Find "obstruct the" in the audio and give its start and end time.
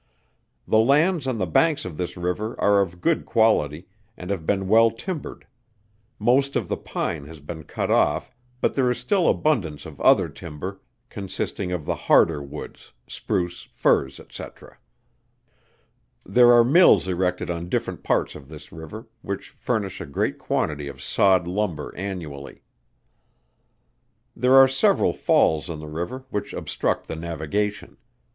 26.55-27.15